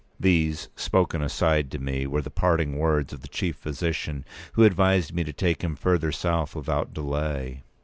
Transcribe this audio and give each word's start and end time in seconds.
These, 0.19 0.67
spoken 0.75 1.21
aside 1.21 1.69
to 1.69 1.77
me, 1.77 2.07
were 2.07 2.23
the 2.23 2.31
parting 2.31 2.75
words 2.79 3.13
of 3.13 3.21
the 3.21 3.27
chief 3.27 3.55
physician, 3.57 4.25
who 4.53 4.63
advised 4.63 5.13
me 5.13 5.23
to 5.23 5.31
take 5.31 5.63
him 5.63 5.75
further 5.75 6.11
south 6.11 6.55
without 6.55 6.91
delay. 6.91 7.61